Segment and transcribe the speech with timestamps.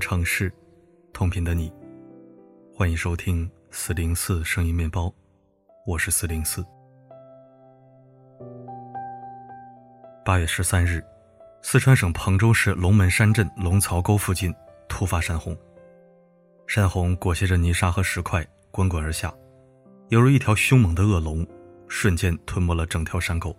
[0.00, 0.50] 城市，
[1.12, 1.70] 同频的你，
[2.74, 5.12] 欢迎收听四零四声音面包，
[5.86, 6.64] 我是四零四。
[10.24, 11.04] 八月十三日，
[11.60, 14.52] 四川省彭州市龙门山镇龙槽沟附近
[14.88, 15.54] 突发山洪，
[16.66, 19.32] 山洪裹挟着泥沙和石块滚滚而下，
[20.08, 21.46] 犹如一条凶猛的恶龙，
[21.88, 23.54] 瞬间吞没了整条山沟。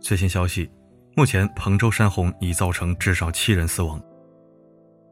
[0.00, 0.70] 最新消息，
[1.16, 4.00] 目前彭州山洪已造成至少七人死亡。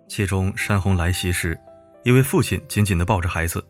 [0.09, 1.59] 其中，山洪来袭时，
[2.05, 3.65] 一位父亲紧紧地抱着孩子，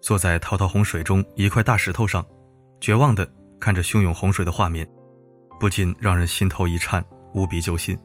[0.00, 2.24] 坐在滔滔洪水中一块大石头上，
[2.80, 3.28] 绝望地
[3.60, 4.86] 看着汹涌洪水的画面，
[5.60, 7.04] 不禁让人心头一颤，
[7.34, 7.96] 无比揪心。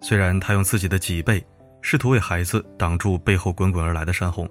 [0.00, 1.44] 虽然他用自己的脊背
[1.80, 4.48] 试图为孩子挡住背后滚滚而来的山洪，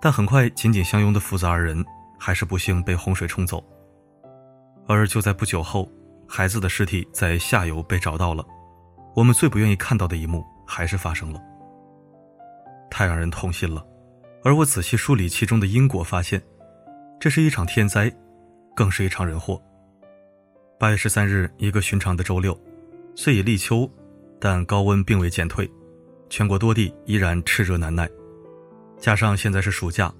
[0.00, 1.84] 但很快，紧紧相拥的父子二人
[2.18, 3.62] 还是不幸被洪水冲走。
[4.86, 5.86] 而就在不久后，
[6.26, 8.42] 孩子的尸体在下游被找到了。
[9.14, 10.44] 我们最不愿意看到的一幕。
[10.68, 11.40] 还是发生了，
[12.90, 13.82] 太让人痛心了。
[14.44, 16.40] 而我仔细梳理其中的因果，发现，
[17.18, 18.14] 这是一场天灾，
[18.76, 19.60] 更是一场人祸。
[20.78, 22.56] 八月十三日，一个寻常的周六，
[23.16, 23.90] 虽已立秋，
[24.38, 25.68] 但高温并未减退，
[26.28, 28.08] 全国多地依然炽热难耐。
[28.98, 30.12] 加上现在是暑假，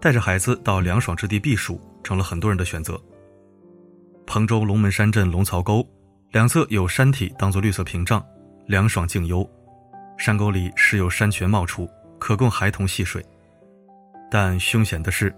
[0.00, 2.98] 带着孩子到凉爽之地避暑，成了很多人的选择。
[4.24, 5.86] 彭州龙门山镇龙槽沟
[6.30, 8.24] 两侧有山体当做绿色屏障，
[8.66, 9.48] 凉爽静幽。
[10.16, 13.24] 山沟里时有山泉冒出，可供孩童戏水。
[14.30, 15.34] 但凶险的是，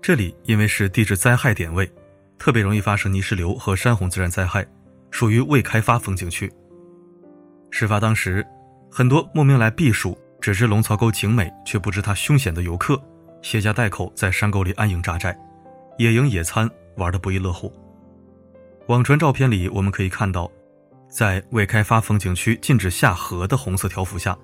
[0.00, 1.90] 这里因为是地质灾害点位，
[2.38, 4.66] 特别容易发生泥石流和山洪自然灾害，
[5.10, 6.50] 属于未开发风景区。
[7.70, 8.46] 事发当时，
[8.90, 13.00] 很多慕名来避暑、只知龙槽沟景美却不知它凶险的游客，
[13.42, 15.36] 携家带口在山沟里安营扎寨，
[15.98, 17.72] 野营野餐，玩得不亦乐乎。
[18.86, 20.50] 网传照片里，我们可以看到。
[21.10, 24.38] 在未开发风景区禁止下河的红色条幅下，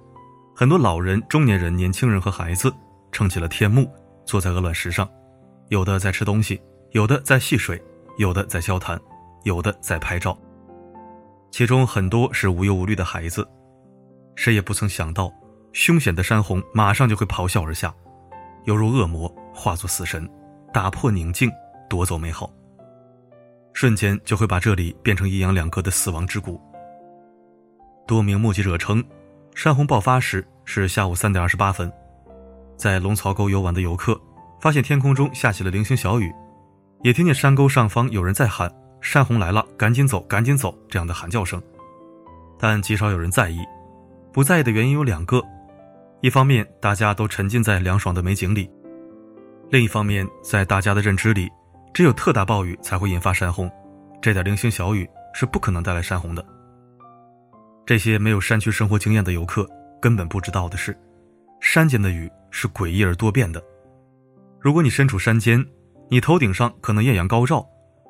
[0.55, 2.75] 很多老人、中年人、年轻人和孩子
[3.13, 3.89] 撑起了天幕，
[4.25, 5.09] 坐在鹅卵石上，
[5.69, 6.61] 有的在吃东西，
[6.91, 7.81] 有的在戏水，
[8.19, 9.01] 有的在交谈，
[9.45, 10.37] 有的在拍照。
[11.53, 13.47] 其中很多是无忧无虑的孩子，
[14.35, 15.33] 谁也不曾想到，
[15.73, 17.95] 凶险的山洪马上就会咆哮而下，
[18.65, 20.29] 犹如恶魔化作死神，
[20.73, 21.49] 打破宁静，
[21.89, 22.51] 夺走美好。
[23.77, 26.59] 瞬间就会把这里变成阴阳两隔的死亡之谷。
[28.07, 29.05] 多名目击者称，
[29.55, 31.93] 山洪爆发时是下午三点二十八分，
[32.79, 34.19] 在龙槽沟游玩的游客
[34.63, 36.33] 发现天空中下起了零星小雨，
[37.03, 41.63] 也听见山沟上方有人在喊“山洪来了，赶紧走，赶紧走”这样的喊叫声，
[42.59, 43.59] 但极少有人在意。
[44.33, 45.43] 不在意的原因有两个：
[46.23, 48.71] 一方面大家都沉浸在凉爽的美景里；
[49.69, 51.51] 另一方面，在大家的认知里。
[51.97, 53.73] 只有特大暴雨才会引发山洪，
[54.21, 56.45] 这点零星小雨是不可能带来山洪的。
[57.87, 59.67] 这些没有山区生活经验的游客
[59.99, 60.95] 根本不知道的是，
[61.59, 63.65] 山间的雨是诡异而多变的。
[64.61, 65.67] 如果你身处山间，
[66.11, 67.67] 你头顶上可能艳阳高照，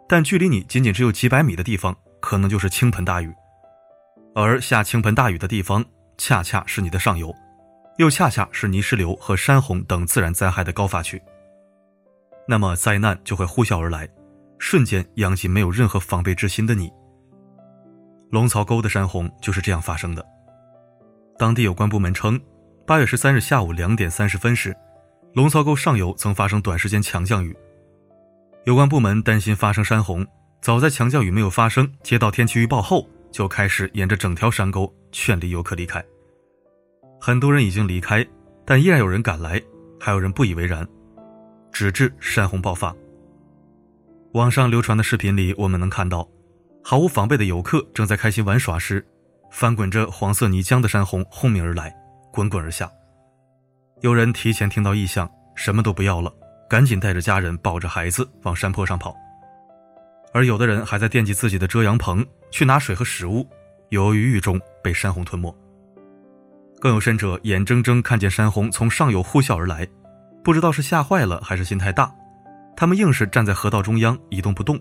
[0.08, 3.32] 但距离你仅仅只有几百米的地方，可能就是倾盆大雨。
[4.34, 5.84] 而下倾盆大雨的地方，
[6.18, 7.32] 恰恰是你的上游，
[7.98, 11.22] 又恰恰是泥石流和山洪等自然灾害的高发区。
[12.48, 14.08] 那么灾难就会呼啸而来，
[14.58, 16.90] 瞬间殃及没有任何防备之心的你。
[18.30, 20.24] 龙槽沟的山洪就是这样发生的。
[21.38, 22.40] 当地有关部门称，
[22.86, 24.74] 八月十三日下午两点三十分时，
[25.34, 27.56] 龙槽沟上游曾发生短时间强降雨。
[28.64, 30.26] 有关部门担心发生山洪，
[30.60, 36.04] 早在强降雨没有发生、接到天气预报后，就开始沿着整条山沟劝离游客离开。
[37.20, 38.26] 很多人已经离开，
[38.64, 39.60] 但依然有人赶来，
[40.00, 40.86] 还有人不以为然。
[41.76, 42.96] 直至山洪爆发。
[44.32, 46.26] 网上流传的视频里，我们能看到，
[46.82, 49.06] 毫无防备的游客正在开心玩耍时，
[49.50, 51.94] 翻滚着黄色泥浆的山洪轰鸣而来，
[52.32, 52.90] 滚滚而下。
[54.00, 56.32] 有人提前听到异象，什么都不要了，
[56.66, 59.14] 赶紧带着家人抱着孩子往山坡上跑。
[60.32, 63.46] 而有的人还在惦记自己的遮阳棚，去拿水和食物，
[63.90, 65.54] 犹豫豫中被山洪吞没。
[66.80, 69.86] 更有甚者，眼睁睁看见山洪从上游呼啸而来。
[70.46, 72.08] 不知道是吓坏了还是心太大，
[72.76, 74.78] 他们硬是站在河道中央一动不动。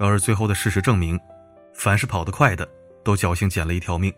[0.00, 1.20] 然而最后的事实证明，
[1.74, 2.66] 凡是跑得快的
[3.04, 4.10] 都侥幸捡了一条命。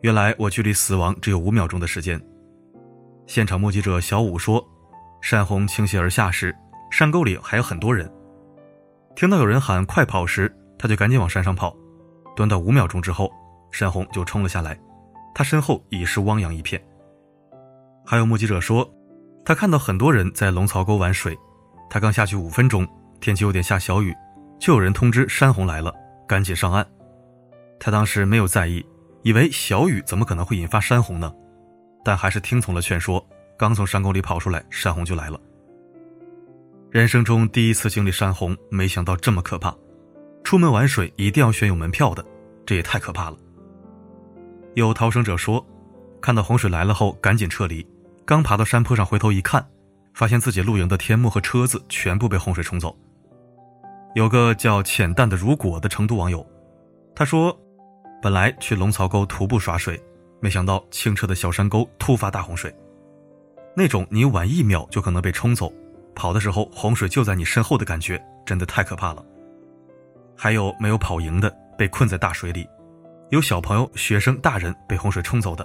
[0.00, 2.18] 原来我距离死亡只有五秒钟的时间。
[3.26, 4.66] 现场目击者小武说，
[5.20, 6.56] 山洪倾泻而下时，
[6.90, 8.10] 山沟里还有很多人。
[9.14, 11.76] 听到有人喊快跑时，他就赶紧往山上跑。
[12.34, 13.30] 短短五秒钟之后，
[13.70, 14.74] 山洪就冲了下来，
[15.34, 16.82] 他身后已是汪洋一片。
[18.06, 18.88] 还有目击者说，
[19.44, 21.36] 他看到很多人在龙槽沟玩水。
[21.90, 22.86] 他刚下去五分钟，
[23.20, 24.14] 天气有点下小雨，
[24.60, 25.92] 就有人通知山洪来了，
[26.26, 26.86] 赶紧上岸。
[27.80, 28.84] 他当时没有在意，
[29.22, 31.32] 以为小雨怎么可能会引发山洪呢？
[32.04, 33.24] 但还是听从了劝说，
[33.58, 35.40] 刚从山沟里跑出来，山洪就来了。
[36.90, 39.74] 人生中第一次经历山洪，没想到这么可怕。
[40.44, 42.24] 出门玩水一定要选有门票的，
[42.64, 43.36] 这也太可怕了。
[44.74, 45.64] 有逃生者说，
[46.20, 47.86] 看到洪水来了后赶紧撤离，
[48.26, 49.64] 刚爬到山坡上回头一看，
[50.12, 52.94] 发现自己露营的天幕和车子全部被洪水冲走。
[54.16, 56.44] 有个叫浅淡的如果的成都网友，
[57.14, 57.56] 他说，
[58.20, 60.02] 本来去龙槽沟徒步耍水，
[60.40, 62.74] 没想到清澈的小山沟突发大洪水，
[63.76, 65.72] 那种你晚一秒就可能被冲走。
[66.12, 69.24] 跑的时候，洪水就在你身后的感觉，真的太可怕了。
[70.36, 71.48] 还有没有跑赢的，
[71.78, 72.64] 被困在大水里；
[73.30, 75.64] 有小朋友、学生、大人被洪水冲走的。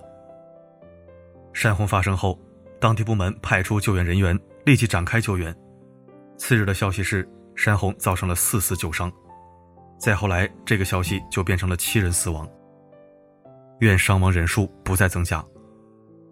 [1.54, 2.38] 山洪发生后，
[2.82, 5.56] 当地部门派出救援人员，立即展开救援。
[6.36, 7.26] 次日的消息是，
[7.56, 9.10] 山洪造成了四死九伤。
[10.00, 12.50] 再后来，这个消息就变成了七人死亡。
[13.82, 15.46] 愿伤亡人数不再增加。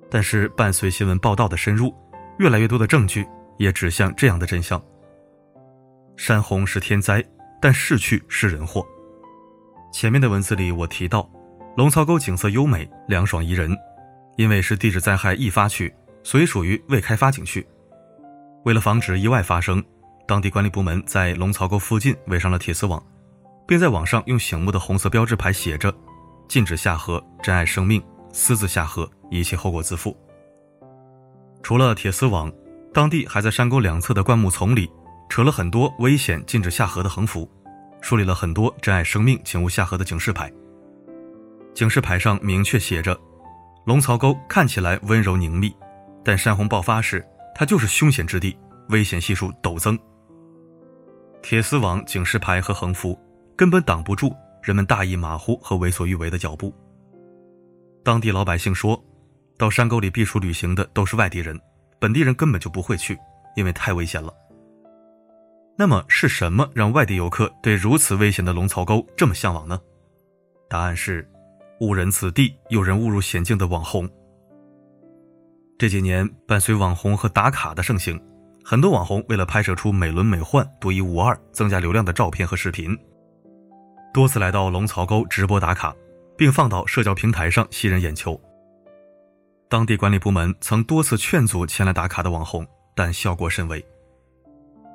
[0.10, 1.94] 但是，伴随新闻报道的深入，
[2.40, 3.26] 越来越多的证据。
[3.60, 4.82] 也指向这样的真相：
[6.16, 7.22] 山洪是天灾，
[7.62, 8.84] 但逝去是人祸。
[9.92, 11.30] 前面的文字里我提到，
[11.76, 13.78] 龙槽沟景色优美、凉爽宜人，
[14.38, 15.94] 因为是地质灾害易发区，
[16.24, 17.66] 所以属于未开发景区。
[18.66, 19.84] 为了防止意外发生，
[20.28, 23.04] 当地管理部门在龙槽沟附近围上了铁丝网，
[23.68, 25.94] 并在网上用醒目的红色标志牌写着
[26.48, 30.16] “禁止下河，珍爱生命，私自下河，一切后果自负”。
[31.64, 32.52] 除了铁丝网。
[32.92, 34.90] 当地还在山沟两侧的灌木丛里，
[35.30, 37.48] 扯了很多危险、禁止下河的横幅，
[38.02, 40.52] 树立了很多珍爱生命、请勿下河的警示牌。
[41.72, 43.16] 警示牌上明确写着
[43.86, 45.72] ：“龙槽沟看起来温柔宁谧，
[46.30, 48.56] 但山洪爆发时，它就是凶险之地，
[48.90, 49.98] 危险系数陡增。”
[51.42, 53.20] 铁丝网、警示牌和横幅
[53.58, 54.32] 根本挡不住
[54.62, 56.72] 人们大意马虎和为所欲为的脚步。
[58.04, 59.04] 当地老百姓说
[59.58, 61.60] ：“到山沟里避暑旅行的都是外地人。”
[61.98, 63.18] 本地人根本就不会去，
[63.56, 64.32] 因为太危险了。
[65.76, 69.82] 那么是什么让外地游客对如此危险的龙槽沟这么向往呢？
[70.70, 71.28] 答案是，
[71.80, 74.08] 误人子弟，有人误入险境的网红。
[75.80, 78.22] 这几年伴随网红和打卡的盛行，
[78.66, 82.94] 很多网红为了拍摄出美轮美奂、独一无二、增加流量的照片和视频，
[84.14, 85.96] 多次来到龙槽沟直播打卡，
[86.38, 88.38] 并放到社交平台上吸人眼球。
[89.70, 93.82] 当地管理部门曾多次劝阻前来打卡的网红，但效果甚微。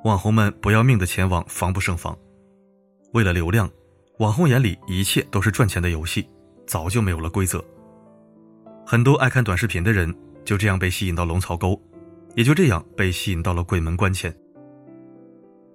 [0.03, 2.15] 网红们不要命的前往，防不胜防。
[3.13, 3.67] 为了流量，
[4.19, 6.29] 网红眼里一切都是赚钱的游戏，
[6.67, 7.63] 早就没有了规则。
[8.85, 10.13] 很多爱看短视频的人
[10.45, 11.77] 就这样被吸引到龙槽沟，
[12.35, 14.33] 也就这样被吸引到了鬼门关前。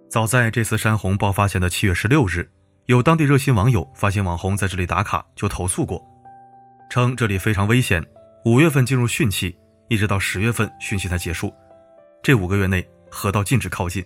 [0.09, 2.49] 早在这次山洪爆发前的七月十六日，
[2.87, 6.03] 有当地热心网友发现网红在这里打卡，就投诉过，
[6.89, 8.05] 称这里非常危险。
[8.45, 9.55] 五月份进入汛期，
[9.89, 11.53] 一直到十月份汛期才结束。
[12.23, 14.05] 这五个月内，河道禁止靠近，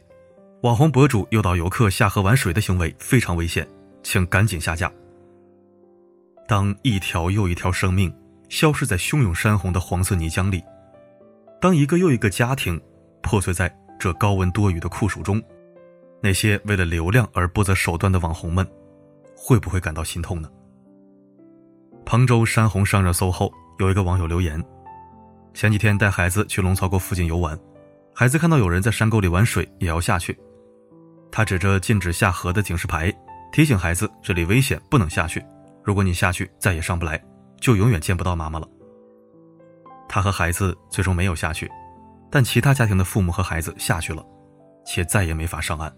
[0.63, 3.67] 网红博主诱导游客下河玩水的行为非常危险，
[4.03, 4.93] 请赶紧下架。
[6.47, 8.15] 当一条又一条生命
[8.55, 10.63] 消失在汹涌山洪的黄色泥浆里，
[11.61, 12.81] 当一个又一个家庭
[13.21, 15.43] 破碎在这高温多雨的酷暑中，
[16.23, 18.65] 那些为了流量而不择手段的网红们，
[19.37, 20.49] 会不会感到心痛呢？
[22.07, 23.53] 彭州山洪上热搜后。
[23.81, 24.63] 有一个网友留言：
[25.53, 27.59] 前几天带孩子去龙槽沟附近游玩，
[28.15, 30.39] 孩子看到有人在山沟里玩水，也要下去。
[31.33, 33.13] 他指着禁止下河的警示牌，
[33.53, 35.45] 提醒孩子这里危险，不能下去。
[35.83, 37.21] 如果你下去，再也上不来，
[37.65, 38.69] 就永远见不到妈妈了。
[40.07, 41.67] 他和孩子最终没有下去，
[42.31, 44.23] 但其他家庭的父母和孩子下去了，
[44.85, 45.91] 且再也没法上岸。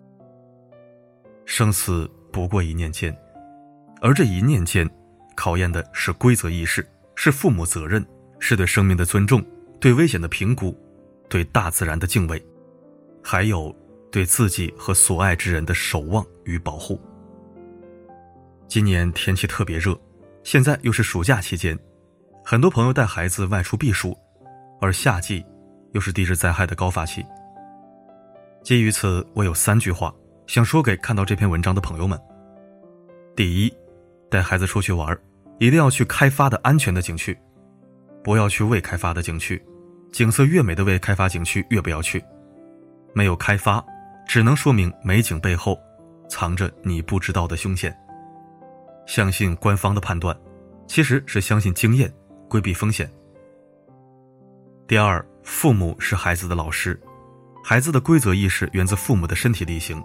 [1.45, 3.13] 生死不过一念间，
[4.01, 4.89] 而这一念间，
[5.35, 6.89] 考验的是规则意识。
[7.17, 8.07] 是父母责任，
[8.39, 9.45] 是对生命的尊重，
[9.81, 10.73] 对危险的评估，
[11.29, 12.41] 对大自然的敬畏，
[13.25, 13.75] 还有
[14.13, 17.01] 对自己和所爱之人的守望与保护。
[18.69, 19.99] 今年天气特别热，
[20.47, 21.77] 现在又是暑假期间，
[22.45, 24.17] 很多朋友带孩子外出避暑，
[24.81, 25.45] 而夏季
[25.91, 27.27] 又是地质灾害的高发期。
[28.63, 30.15] 基于此，我有三句话
[30.47, 32.17] 想说给看到这篇文章的朋友们：
[33.35, 33.77] 第一，
[34.31, 35.19] 带孩子出去玩
[35.59, 37.37] 一定要去开发的安全的景区，
[38.23, 39.61] 不要去未开发的景区。
[40.13, 42.25] 景色越美的未开发景区越不要去。
[43.13, 43.85] 没有开发，
[44.29, 45.77] 只能说明美景背后
[46.29, 47.93] 藏着你不知道的凶险。
[49.07, 50.37] 相信官方的判断，
[50.87, 52.13] 其实是相信经验，
[52.49, 53.11] 规避风险。
[54.87, 57.01] 第二，父母是孩子的老师，
[57.65, 60.03] 孩子的规则意识源自父母的身体力行。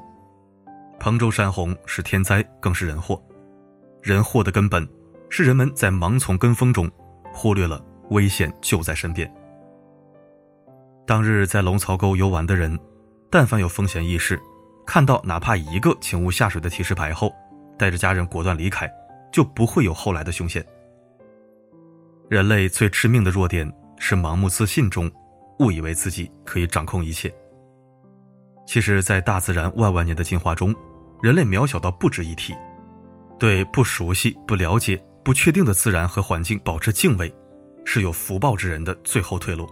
[0.99, 3.21] 彭州山洪是天灾，更是人祸，
[4.01, 4.87] 人祸的根本。
[5.33, 6.91] 是人们在盲从跟风中，
[7.31, 9.33] 忽略了危险就在身边。
[11.07, 12.77] 当日在龙槽沟游玩的人，
[13.29, 14.37] 但凡有风险意识，
[14.85, 17.33] 看到哪怕一个请勿下水的提示牌后，
[17.81, 18.87] 带着家人果断离开，
[19.31, 20.63] 就不会有后来的凶险。
[22.29, 25.11] 人类最致命的弱点是盲目自信中，
[25.57, 27.33] 误以为自己可以掌控一切。
[28.67, 30.75] 其实，在大自然万万年的进化中，
[31.23, 32.53] 人类渺小到不值一提。
[33.39, 37.33] 对不熟悉、不了解、不确定的自然和环境保持敬畏，
[37.83, 39.67] 是有福报之人的最后退路。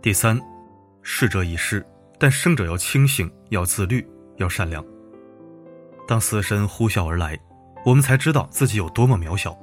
[0.00, 0.40] 第三，
[1.02, 1.84] 逝者已逝，
[2.16, 4.84] 但生者要清醒，要自律，要善良。
[6.12, 7.38] 当死神呼啸而来，
[7.86, 9.58] 我们才知道自己有多么渺小。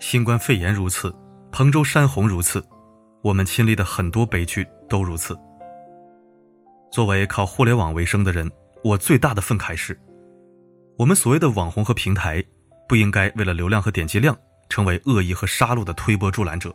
[0.00, 1.14] 新冠肺炎如此，
[1.52, 2.60] 彭州山洪如此，
[3.22, 5.38] 我们亲历的很多悲剧都如此。
[6.90, 8.50] 作为靠互联网为生的人，
[8.82, 9.96] 我最大的愤慨是。
[10.98, 12.42] 我们所谓的网红和平台，
[12.88, 14.36] 不应该为了流量和点击量，
[14.68, 16.74] 成为恶意和杀戮的推波助澜者。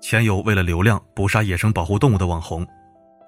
[0.00, 2.66] 前有为了流量捕杀野生保护动物的网红，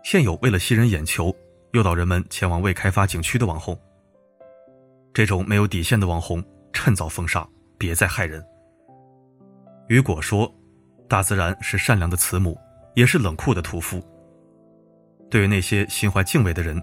[0.03, 1.33] 现有为了吸人眼球
[1.73, 3.79] 诱导人们前往未开发景区的网红。
[5.15, 8.45] 这种没有底线的网红，趁早封杀，别再害人。
[9.89, 10.53] 雨果说
[11.09, 12.59] ：“大自然是善良的慈母，
[12.95, 14.03] 也是冷酷的屠夫。”
[15.31, 16.83] 对于那些心怀敬畏的人。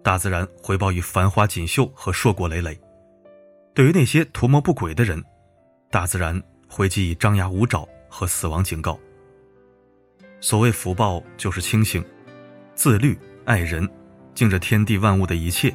[0.00, 2.80] 大自然回报以繁花锦绣和硕果累累，
[3.74, 5.22] 对于那些图谋不轨的人，
[5.90, 8.98] 大自然会给以张牙舞爪和死亡警告。
[10.40, 12.02] 所谓福报，就是清醒、
[12.74, 13.86] 自律、爱人，
[14.34, 15.74] 敬着天地万物的一切，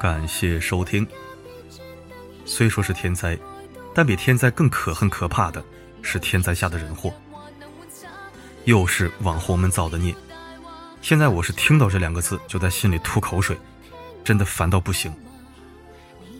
[0.00, 1.06] 感谢收听。
[2.44, 3.38] 虽说是天灾，
[3.94, 5.62] 但比天灾更可恨可怕的
[6.02, 7.12] 是天灾下的人祸。
[8.64, 10.14] 又是网红们造的孽。
[11.00, 13.56] 现在我是听到这两个字就在心里吐口水，
[14.22, 15.12] 真的烦到不行。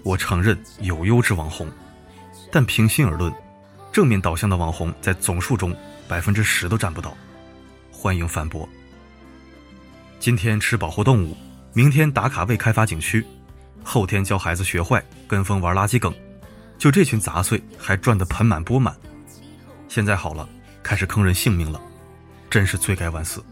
[0.03, 1.71] 我承认有优质网红，
[2.53, 3.33] 但平心而论，
[3.93, 5.75] 正面导向的网红在总数中
[6.07, 7.17] 百分之十都占不到。
[7.91, 8.69] 欢迎反驳。
[10.21, 11.37] 今天吃保护动物，
[11.73, 13.25] 明天打卡未开发景区，
[13.85, 16.13] 后天教孩子学坏，跟风玩垃圾梗，
[16.77, 18.95] 就这群杂碎还赚得盆满钵满。
[19.89, 20.49] 现在好了，
[20.83, 21.81] 开始坑人性命了，
[22.51, 23.43] 真是罪该万死。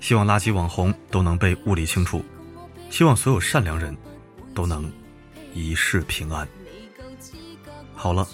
[0.00, 2.24] 希望垃圾网红都能被物理清除，
[2.90, 3.96] 希望所有善良人
[4.54, 4.90] 都能
[5.54, 6.46] 一世平安。
[7.94, 8.26] 好了，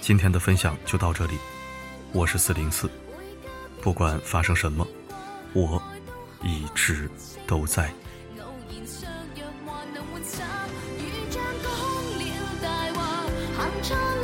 [0.00, 1.34] 今天的分享就到这里，
[2.12, 2.88] 我是四零四，
[3.80, 4.86] 不管发生什么，
[5.52, 5.82] 我
[6.42, 7.08] 一直
[7.46, 7.92] 都在。
[13.58, 14.21] 偶然